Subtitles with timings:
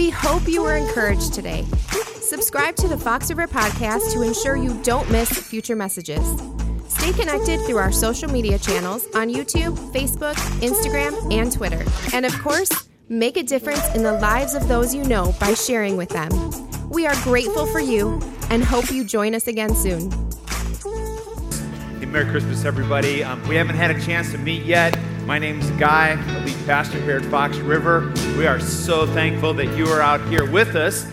[0.00, 1.62] We hope you were encouraged today.
[2.22, 6.26] Subscribe to the Fox River Podcast to ensure you don't miss future messages.
[6.88, 11.84] Stay connected through our social media channels on YouTube, Facebook, Instagram, and Twitter.
[12.14, 15.98] And of course, make a difference in the lives of those you know by sharing
[15.98, 16.30] with them.
[16.88, 20.10] We are grateful for you and hope you join us again soon.
[22.00, 23.22] Hey, Merry Christmas, everybody.
[23.22, 24.98] Um, we haven't had a chance to meet yet.
[25.26, 26.14] My name is Guy,
[26.46, 28.10] lead pastor here at Fox River.
[28.40, 31.06] We are so thankful that you are out here with us.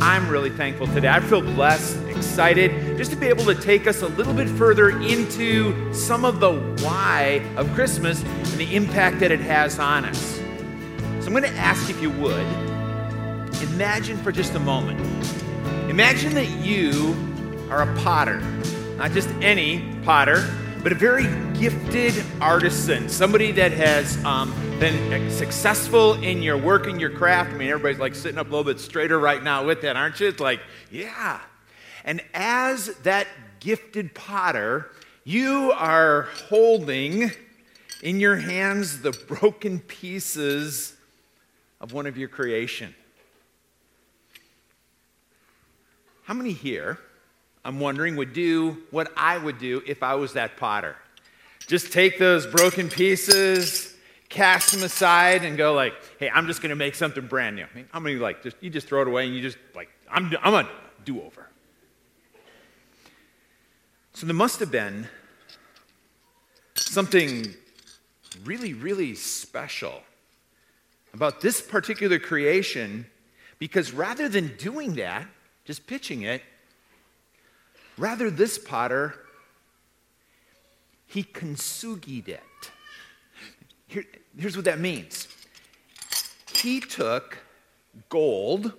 [0.00, 1.08] I'm really thankful today.
[1.08, 4.90] I feel blessed, excited, just to be able to take us a little bit further
[5.00, 6.52] into some of the
[6.84, 10.36] why of Christmas and the impact that it has on us.
[11.20, 12.46] So I'm going to ask if you would
[13.62, 15.00] imagine for just a moment.
[15.88, 17.16] Imagine that you
[17.70, 18.40] are a potter,
[18.98, 20.46] not just any potter,
[20.84, 21.24] but a very
[21.58, 22.12] gifted
[22.42, 27.52] artisan, somebody that has um, been successful in your work and your craft.
[27.52, 30.20] I mean, everybody's like sitting up a little bit straighter right now with that, aren't
[30.20, 30.28] you?
[30.28, 30.60] It's like,
[30.90, 31.40] yeah.
[32.04, 33.26] And as that
[33.60, 34.90] gifted potter,
[35.24, 37.32] you are holding
[38.02, 40.94] in your hands the broken pieces
[41.80, 42.94] of one of your creation.
[46.24, 46.98] How many here?
[47.64, 50.96] I'm wondering, would do what I would do if I was that potter.
[51.66, 53.94] Just take those broken pieces,
[54.28, 57.64] cast them aside, and go like, hey, I'm just gonna make something brand new.
[57.64, 59.88] I mean, how many like just you just throw it away and you just like,
[60.10, 60.68] I'm I'm a
[61.04, 61.48] do-over.
[64.12, 65.08] So there must have been
[66.76, 67.54] something
[68.44, 70.02] really, really special
[71.12, 73.06] about this particular creation
[73.58, 75.26] because rather than doing that,
[75.64, 76.42] just pitching it,
[77.96, 79.14] Rather, this potter,
[81.06, 82.40] he kintsugied it.
[83.86, 84.04] Here,
[84.36, 85.28] here's what that means
[86.52, 87.38] he took
[88.08, 88.72] gold,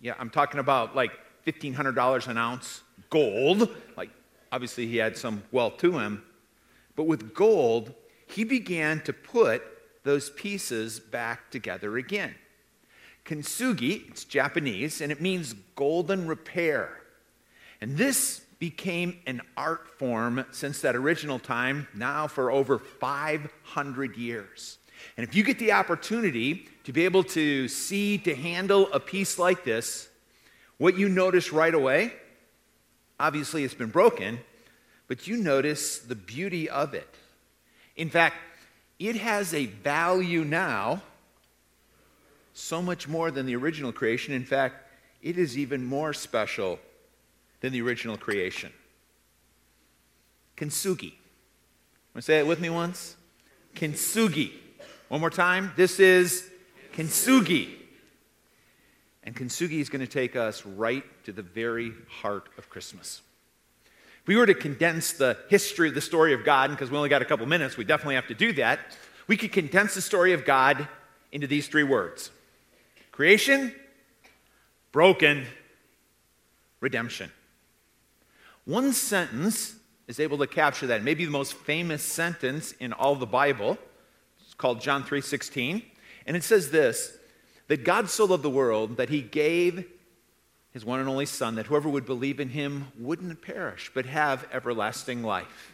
[0.00, 1.12] yeah, I'm talking about like
[1.46, 4.10] $1,500 an ounce gold, like
[4.50, 6.22] obviously he had some wealth to him,
[6.96, 7.94] but with gold,
[8.26, 9.62] he began to put
[10.04, 12.34] those pieces back together again.
[13.24, 17.00] Kintsugi, it's Japanese, and it means golden repair.
[17.84, 24.78] And this became an art form since that original time, now for over 500 years.
[25.18, 29.38] And if you get the opportunity to be able to see, to handle a piece
[29.38, 30.08] like this,
[30.78, 32.14] what you notice right away,
[33.20, 34.38] obviously it's been broken,
[35.06, 37.14] but you notice the beauty of it.
[37.96, 38.36] In fact,
[38.98, 41.02] it has a value now
[42.54, 44.32] so much more than the original creation.
[44.32, 44.76] In fact,
[45.20, 46.78] it is even more special
[47.64, 48.70] than the original creation.
[50.54, 51.14] Kintsugi.
[52.12, 53.16] Want to say it with me once?
[53.74, 54.52] Kintsugi.
[55.08, 55.72] One more time.
[55.74, 56.46] This is
[56.94, 57.70] kintsugi.
[59.22, 63.22] And kintsugi is going to take us right to the very heart of Christmas.
[64.20, 67.08] If we were to condense the history of the story of God, because we only
[67.08, 68.78] got a couple minutes, we definitely have to do that.
[69.26, 70.86] We could condense the story of God
[71.32, 72.30] into these three words
[73.10, 73.74] creation,
[74.92, 75.46] broken,
[76.82, 77.30] redemption.
[78.64, 79.76] One sentence
[80.06, 81.02] is able to capture that.
[81.02, 83.78] Maybe the most famous sentence in all the Bible.
[84.44, 85.82] It's called John 3:16,
[86.26, 87.16] and it says this:
[87.68, 89.86] that God so loved the world that he gave
[90.72, 94.46] his one and only son that whoever would believe in him wouldn't perish but have
[94.52, 95.72] everlasting life.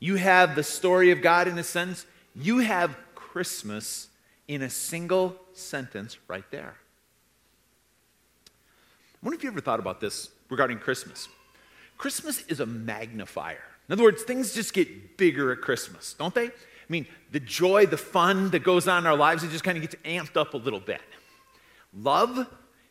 [0.00, 4.08] You have the story of God in a sense, you have Christmas
[4.48, 6.76] in a single sentence right there.
[8.46, 8.50] I
[9.22, 11.28] wonder if you ever thought about this regarding Christmas.
[11.96, 13.62] Christmas is a magnifier.
[13.88, 16.46] In other words, things just get bigger at Christmas, don't they?
[16.46, 19.76] I mean, the joy, the fun that goes on in our lives, it just kind
[19.76, 21.00] of gets amped up a little bit.
[21.94, 22.46] Love,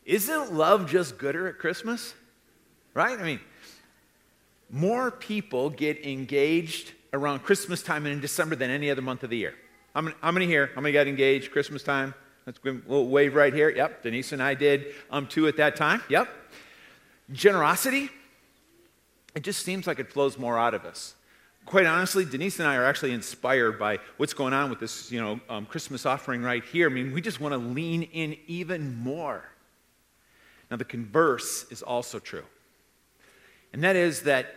[0.06, 2.14] isn't love just gooder at Christmas?
[2.94, 3.18] Right?
[3.20, 3.40] I mean,
[4.70, 9.30] more people get engaged around Christmas time and in December than any other month of
[9.30, 9.54] the year.
[9.94, 10.72] How many, how many here?
[10.76, 12.14] How many got engaged Christmas time?
[12.46, 13.70] Let's give a little wave right here.
[13.70, 16.02] Yep, Denise and I did um, two at that time.
[16.10, 16.30] Yep.
[17.32, 18.10] Generosity,
[19.36, 21.14] it just seems like it flows more out of us.
[21.66, 25.20] Quite honestly, Denise and I are actually inspired by what's going on with this, you
[25.20, 26.90] know, um, Christmas offering right here.
[26.90, 29.44] I mean, we just want to lean in even more.
[30.70, 32.46] Now, the converse is also true,
[33.74, 34.56] and that is that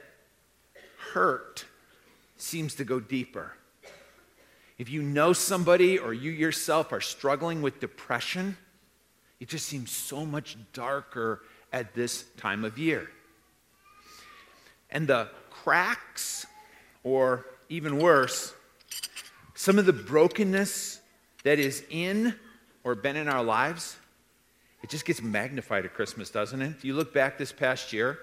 [1.13, 1.65] hurt
[2.37, 3.53] seems to go deeper.
[4.79, 8.57] If you know somebody or you yourself are struggling with depression,
[9.41, 11.43] it just seems so much darker
[11.73, 13.11] at this time of year.
[14.91, 16.47] And the cracks,
[17.05, 18.55] or even worse,
[19.55, 21.01] some of the brokenness
[21.45, 22.35] that is in
[22.85, 23.97] or been in our lives,
[24.83, 26.85] it just gets magnified at Christmas, doesn't it?
[26.85, 28.19] You look back this past year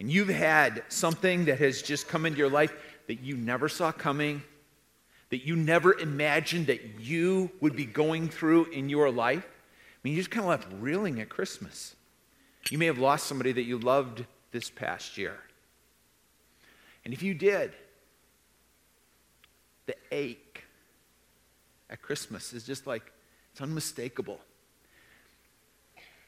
[0.00, 2.72] and you've had something that has just come into your life
[3.06, 4.42] that you never saw coming,
[5.30, 10.14] that you never imagined that you would be going through in your life, I mean,
[10.14, 11.96] you just kind of left reeling at Christmas.
[12.70, 15.38] You may have lost somebody that you loved this past year.
[17.06, 17.70] And if you did,
[19.86, 20.64] the ache
[21.88, 23.12] at Christmas is just like,
[23.52, 24.40] it's unmistakable.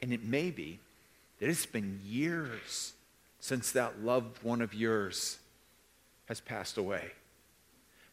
[0.01, 0.79] And it may be
[1.39, 2.93] that it's been years
[3.41, 5.39] since that loved one of yours
[6.29, 7.11] has passed away.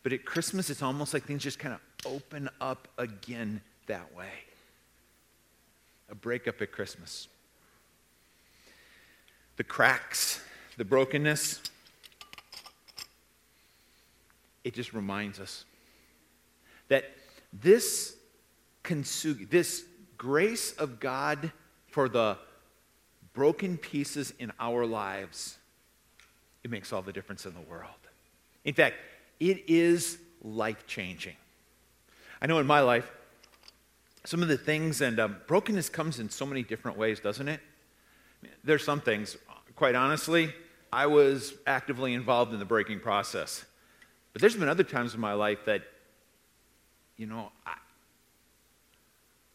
[0.02, 4.32] But at Christmas, it's almost like things just kind of open up again that way.
[6.10, 7.28] A breakup at Christmas.
[9.56, 10.40] The cracks,
[10.76, 11.60] the brokenness,
[14.66, 15.64] it just reminds us
[16.88, 17.04] that
[17.52, 18.16] this,
[19.48, 19.84] this
[20.18, 21.52] grace of God
[21.86, 22.36] for the
[23.32, 25.56] broken pieces in our lives,
[26.64, 27.92] it makes all the difference in the world.
[28.64, 28.96] In fact,
[29.38, 31.36] it is life changing.
[32.42, 33.08] I know in my life,
[34.24, 37.60] some of the things, and um, brokenness comes in so many different ways, doesn't it?
[38.64, 39.36] There's some things,
[39.76, 40.52] quite honestly,
[40.92, 43.64] I was actively involved in the breaking process.
[44.36, 45.80] But there's been other times in my life that,
[47.16, 47.76] you know, I,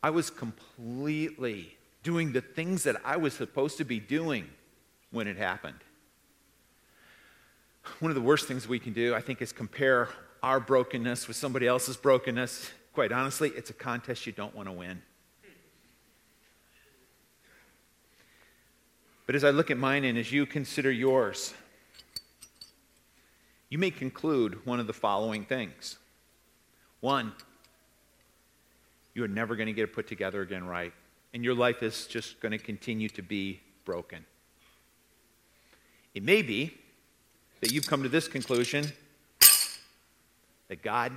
[0.02, 4.50] I was completely doing the things that I was supposed to be doing
[5.12, 5.78] when it happened.
[8.00, 10.10] One of the worst things we can do, I think, is compare
[10.42, 12.72] our brokenness with somebody else's brokenness.
[12.96, 15.00] Quite honestly, it's a contest you don't want to win.
[19.28, 21.54] But as I look at mine and as you consider yours,
[23.72, 25.98] you may conclude one of the following things.
[27.00, 27.34] One,
[29.16, 30.94] you are never going to get it put together again right
[31.34, 34.26] and your life is just going to continue to be broken.
[36.14, 36.78] It may be
[37.62, 38.92] that you've come to this conclusion
[40.68, 41.14] that God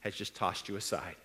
[0.00, 1.16] has just tossed you aside.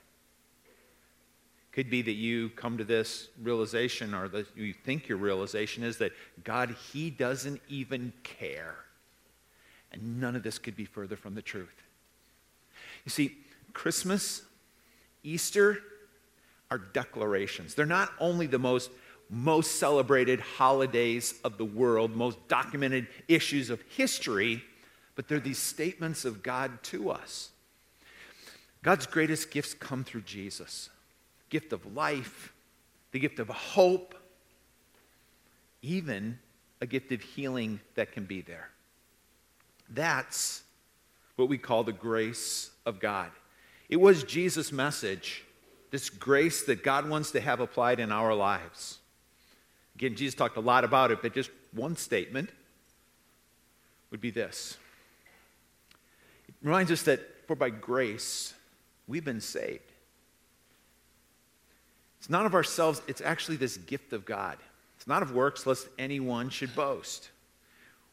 [1.71, 5.98] Could be that you come to this realization, or that you think your realization is
[5.98, 6.12] that
[6.44, 8.75] God, He doesn't even care.
[9.91, 11.83] And none of this could be further from the truth.
[13.06, 13.38] You see,
[13.74, 14.44] Christmas,
[15.24, 15.80] Easter,
[16.69, 17.74] are declarations.
[17.74, 18.91] They're not only the most
[19.30, 24.63] most celebrated holidays of the world, most documented issues of history,
[25.15, 27.51] but they're these statements of God to us.
[28.81, 30.89] God's greatest gifts come through Jesus
[31.50, 32.53] gift of life,
[33.12, 34.13] the gift of hope,
[35.81, 36.38] even
[36.80, 38.69] a gift of healing that can be there.
[39.89, 40.63] That's
[41.36, 43.31] what we call the grace of God.
[43.89, 45.44] It was Jesus' message
[45.91, 49.00] this grace that God wants to have applied in our lives.
[49.95, 52.50] Again, Jesus talked a lot about it, but just one statement
[54.12, 54.77] would be this
[56.47, 58.53] it reminds us that for by grace
[59.07, 59.81] we've been saved.
[62.19, 64.57] It's not of ourselves, it's actually this gift of God.
[64.97, 67.30] It's not of works, lest anyone should boast.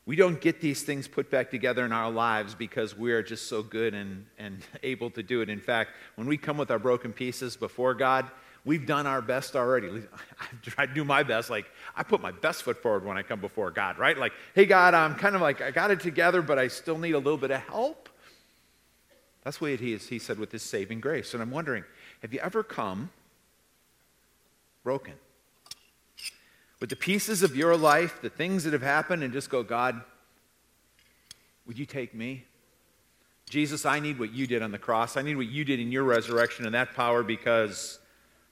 [0.06, 3.48] We don't get these things put back together in our lives because we are just
[3.48, 5.48] so good and, and able to do it.
[5.48, 8.30] In fact, when we come with our broken pieces before God,
[8.64, 10.04] we've done our best already.
[10.78, 11.50] I do my best.
[11.50, 14.16] Like, I put my best foot forward when I come before God, right?
[14.16, 17.12] Like, hey, God, I'm kind of like, I got it together, but I still need
[17.12, 18.08] a little bit of help.
[19.42, 21.34] That's what he, is, he said with his saving grace.
[21.34, 21.84] And I'm wondering,
[22.22, 23.10] have you ever come
[24.84, 25.14] broken?
[26.80, 30.02] With the pieces of your life, the things that have happened, and just go, God,
[31.66, 32.44] would you take me?
[33.48, 35.16] Jesus, I need what you did on the cross.
[35.16, 38.00] I need what you did in your resurrection and that power because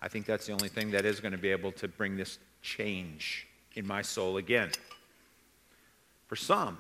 [0.01, 2.39] I think that's the only thing that is going to be able to bring this
[2.63, 4.71] change in my soul again.
[6.27, 6.79] For some,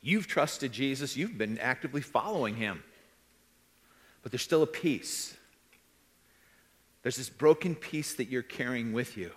[0.00, 2.82] you've trusted Jesus, you've been actively following him,
[4.22, 5.36] but there's still a piece
[7.02, 9.30] there's this broken piece that you're carrying with you.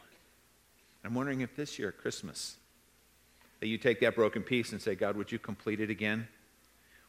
[1.03, 2.55] I'm wondering if this year, Christmas,
[3.59, 6.27] that you take that broken piece and say, God, would you complete it again?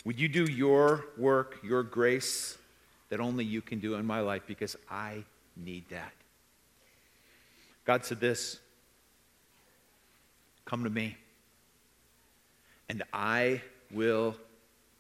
[0.05, 2.59] Would you do your work, your grace
[3.09, 5.25] that only you can do in my life because I
[5.57, 6.13] need that?
[7.85, 8.59] God said this
[10.65, 11.17] Come to me,
[12.89, 14.37] and I will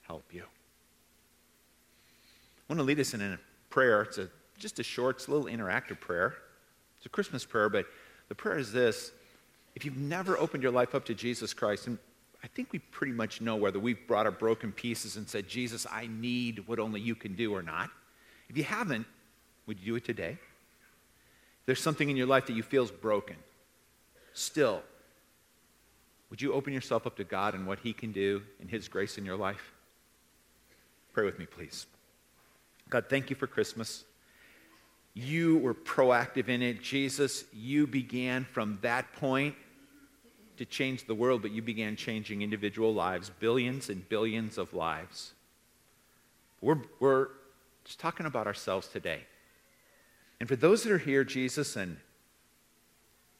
[0.03, 0.43] help you.
[0.43, 4.03] I want to lead us in a prayer.
[4.03, 6.35] It's a just a short, a little interactive prayer.
[6.97, 7.87] It's a Christmas prayer, but
[8.29, 9.13] the prayer is this.
[9.75, 11.99] If you've never opened your life up to Jesus Christ, and
[12.43, 15.87] I think we pretty much know whether we've brought our broken pieces and said, Jesus,
[15.91, 17.91] I need what only you can do or not.
[18.49, 19.07] If you haven't,
[19.67, 20.39] would you do it today?
[21.61, 23.37] If there's something in your life that you feel is broken,
[24.33, 24.83] still,
[26.31, 29.19] would you open yourself up to God and what He can do in His grace
[29.19, 29.73] in your life?
[31.13, 31.87] Pray with me, please.
[32.89, 34.05] God, thank you for Christmas.
[35.18, 36.82] You were proactive in it.
[36.82, 39.54] Jesus, you began from that point
[40.58, 45.32] to change the world, but you began changing individual lives, billions and billions of lives.
[46.61, 47.28] We're, we're
[47.87, 49.20] just talking about ourselves today.
[50.38, 51.96] And for those that are here, Jesus, and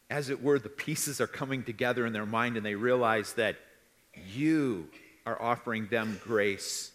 [0.09, 3.56] as it were, the pieces are coming together in their mind and they realize that
[4.33, 4.88] you
[5.26, 6.90] are offering them grace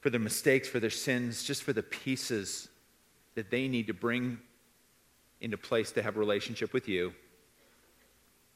[0.00, 2.70] for their mistakes, for their sins, just for the pieces
[3.34, 4.38] that they need to bring
[5.40, 7.12] into place to have a relationship with you.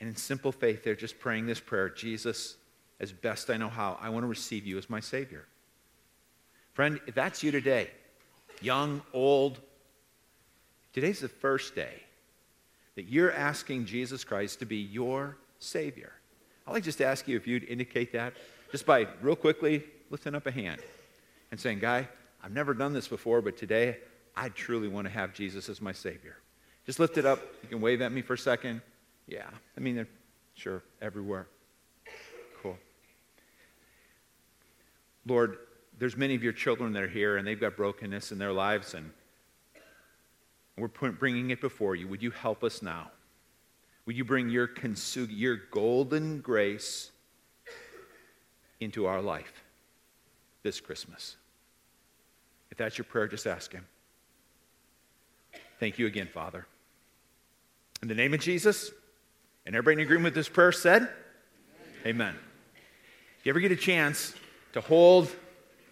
[0.01, 2.57] And in simple faith, they're just praying this prayer Jesus,
[3.01, 5.47] as best I know how, I want to receive you as my Savior.
[6.73, 7.91] Friend, if that's you today,
[8.61, 9.61] young, old,
[10.93, 12.03] today's the first day
[12.95, 16.13] that you're asking Jesus Christ to be your Savior.
[16.67, 18.35] I'd like just to ask you if you'd indicate that
[18.71, 20.81] just by real quickly lifting up a hand
[21.51, 22.09] and saying, Guy,
[22.43, 23.99] I've never done this before, but today
[24.39, 26.37] I truly want to have Jesus as my Savior.
[26.87, 27.41] Just lift it up.
[27.65, 28.81] You can wave at me for a second.
[29.27, 30.09] Yeah, I mean, they're
[30.55, 31.49] sure everywhere.
[32.63, 32.79] Cool.
[35.27, 35.59] Lord,
[35.99, 38.95] there's many of your children that are here and they've got brokenness in their lives
[38.95, 39.11] and
[40.77, 42.07] we're bringing it before you.
[42.07, 43.11] Would you help us now?
[44.07, 47.11] Would you bring your, kintsugi, your golden grace
[48.79, 49.65] into our life
[50.63, 51.37] this Christmas?
[52.71, 53.85] If that's your prayer, just ask Him.
[55.79, 56.67] Thank you again, Father.
[58.03, 58.91] In the name of Jesus,
[59.65, 61.03] and everybody in agreement with this prayer said,
[62.03, 62.07] Amen.
[62.07, 62.35] Amen.
[63.39, 64.35] If you ever get a chance
[64.73, 65.31] to hold,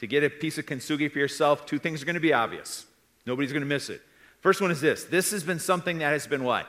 [0.01, 2.87] to get a piece of kintsugi for yourself, two things are going to be obvious.
[3.27, 4.03] Nobody's going to miss it.
[4.41, 6.67] First one is this this has been something that has been what?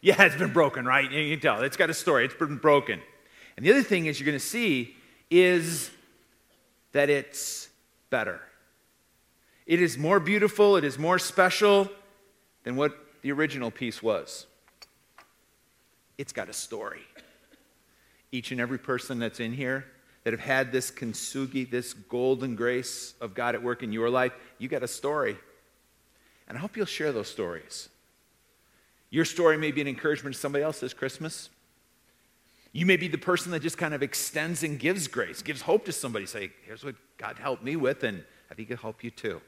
[0.00, 1.10] Yeah, it's been broken, right?
[1.10, 1.62] You can tell.
[1.62, 3.00] It's got a story, it's been broken.
[3.56, 4.94] And the other thing is you're going to see
[5.30, 5.90] is
[6.92, 7.68] that it's
[8.10, 8.40] better.
[9.66, 11.90] It is more beautiful, it is more special
[12.66, 14.44] than what the original piece was.
[16.18, 17.02] It's got a story.
[18.32, 19.86] Each and every person that's in here
[20.24, 24.32] that have had this kintsugi, this golden grace of God at work in your life,
[24.58, 25.36] you got a story.
[26.48, 27.88] And I hope you'll share those stories.
[29.10, 31.50] Your story may be an encouragement to somebody else this Christmas.
[32.72, 35.84] You may be the person that just kind of extends and gives grace, gives hope
[35.84, 36.26] to somebody.
[36.26, 39.40] Say, here's what God helped me with, and I think it'll help you too.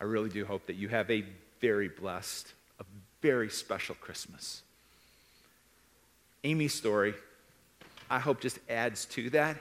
[0.00, 1.24] I really do hope that you have a
[1.62, 2.84] very blessed, a
[3.22, 4.62] very special Christmas.
[6.44, 7.14] Amy's story,
[8.10, 9.56] I hope, just adds to that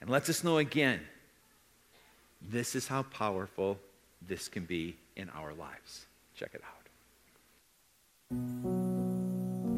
[0.00, 1.00] and lets us know again
[2.50, 3.78] this is how powerful
[4.26, 6.06] this can be in our lives.
[6.34, 6.72] Check it out.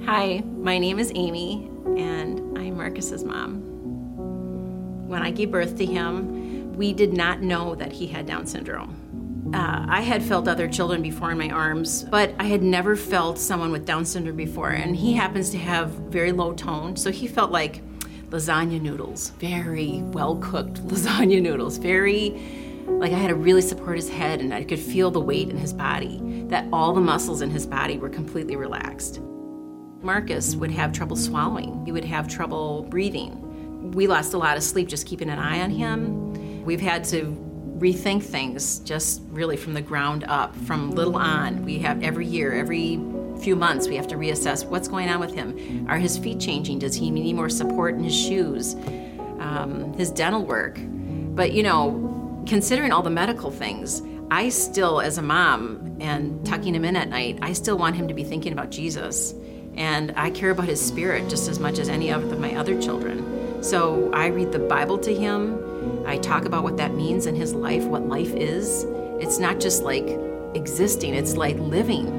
[0.07, 1.69] Hi, my name is Amy,
[1.99, 5.09] and I'm Marcus's mom.
[5.09, 9.02] When I gave birth to him, we did not know that he had Down syndrome.
[9.53, 13.39] Uh, I had felt other children before in my arms, but I had never felt
[13.39, 14.71] someone with Down syndrome before.
[14.71, 17.83] And he happens to have very low tone, so he felt like
[18.31, 22.41] lasagna noodles, very well cooked lasagna noodles, very
[22.87, 25.57] like I had to really support his head and I could feel the weight in
[25.57, 29.21] his body, that all the muscles in his body were completely relaxed.
[30.03, 33.91] Marcus would have trouble swallowing, he would have trouble breathing.
[33.93, 36.65] We lost a lot of sleep just keeping an eye on him.
[36.65, 37.52] We've had to
[37.83, 41.65] rethink things just really from the ground up, from little on.
[41.65, 43.01] We have every year, every
[43.41, 45.89] few months, we have to reassess what's going on with him.
[45.91, 46.79] Are his feet changing?
[46.79, 48.75] Does he need more support in his shoes?
[49.41, 50.79] Um, his dental work.
[50.81, 56.77] But you know, considering all the medical things, I still, as a mom and tucking
[56.77, 59.35] him in at night, I still want him to be thinking about Jesus.
[59.75, 63.63] And I care about his spirit just as much as any of my other children.
[63.63, 65.72] So I read the Bible to him.
[66.07, 68.85] I talk about what that means in his life, what life is.
[69.21, 70.19] It's not just like
[70.55, 72.19] existing, it's like living.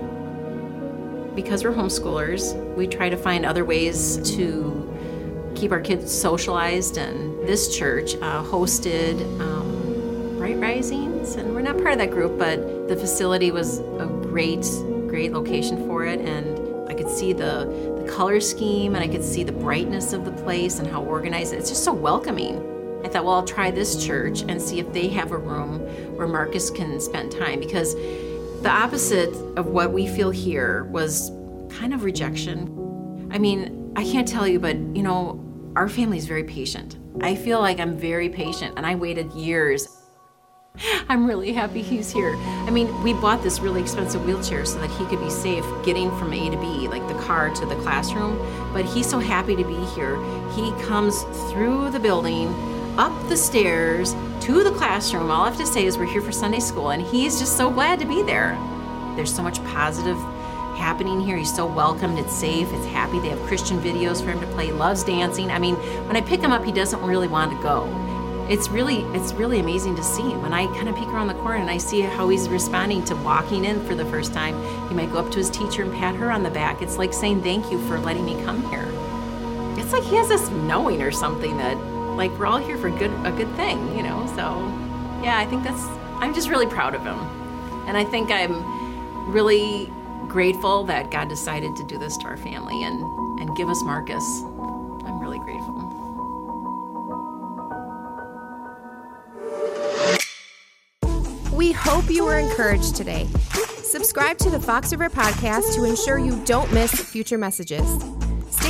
[1.35, 6.97] Because we're homeschoolers, we try to find other ways to keep our kids socialized.
[6.97, 12.37] And this church uh, hosted um, Bright Risings, and we're not part of that group,
[12.37, 14.65] but the facility was a great,
[15.07, 19.23] great location for it, and I could see the, the color scheme, and I could
[19.23, 21.53] see the brightness of the place and how organized.
[21.53, 22.72] It's just so welcoming.
[23.03, 25.79] I thought, well, I'll try this church and see if they have a room
[26.15, 31.31] where Marcus can spend time because the opposite of what we feel here was
[31.69, 33.29] kind of rejection.
[33.31, 35.43] I mean, I can't tell you, but you know,
[35.75, 36.97] our family is very patient.
[37.21, 39.87] I feel like I'm very patient, and I waited years
[41.09, 42.35] I'm really happy he's here.
[42.35, 46.09] I mean, we bought this really expensive wheelchair so that he could be safe getting
[46.17, 48.37] from A to B, like the car to the classroom.
[48.73, 50.15] But he's so happy to be here.
[50.51, 52.47] He comes through the building,
[52.97, 55.31] up the stairs to the classroom.
[55.31, 57.69] All I have to say is we're here for Sunday school, and he's just so
[57.69, 58.57] glad to be there.
[59.15, 60.17] There's so much positive
[60.77, 61.37] happening here.
[61.37, 62.19] He's so welcomed.
[62.19, 62.67] It's safe.
[62.71, 63.19] It's happy.
[63.19, 64.67] They have Christian videos for him to play.
[64.67, 65.51] He loves dancing.
[65.51, 65.75] I mean,
[66.07, 67.87] when I pick him up, he doesn't really want to go
[68.49, 71.57] it's really it's really amazing to see when I kind of peek around the corner
[71.57, 74.53] and I see how he's responding to walking in for the first time.
[74.89, 76.81] He might go up to his teacher and pat her on the back.
[76.81, 78.85] It's like saying thank you for letting me come here.
[79.81, 81.77] It's like he has this knowing or something that
[82.15, 84.25] like we're all here for good a good thing, you know.
[84.35, 84.57] So
[85.23, 85.83] yeah, I think that's
[86.21, 87.19] I'm just really proud of him.
[87.87, 89.91] And I think I'm really
[90.27, 92.99] grateful that God decided to do this to our family and
[93.39, 94.23] and give us Marcus.
[95.05, 95.73] I'm really grateful.
[101.51, 103.27] We hope you were encouraged today.
[103.83, 107.85] Subscribe to the Fox River Podcast to ensure you don't miss future messages.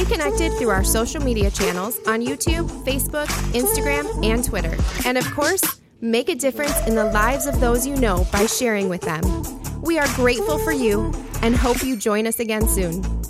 [0.03, 4.75] Stay connected through our social media channels on YouTube, Facebook, Instagram, and Twitter.
[5.05, 8.89] And of course, make a difference in the lives of those you know by sharing
[8.89, 9.22] with them.
[9.81, 13.23] We are grateful for you and hope you join us again soon.